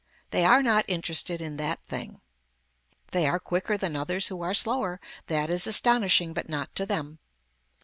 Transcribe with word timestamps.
They 0.31 0.43
are 0.45 0.63
not 0.63 0.85
interested 0.87 1.41
in 1.41 1.57
that 1.57 1.79
thing. 1.87 2.21
They 3.11 3.27
are 3.27 3.39
quicker 3.39 3.77
than 3.77 3.95
others 3.95 4.29
who 4.29 4.41
are 4.41 4.55
slower. 4.55 4.99
That 5.27 5.51
is 5.51 5.67
astonishing 5.67 6.33
but 6.33 6.49
not 6.49 6.73
to 6.77 6.87
them. 6.87 7.19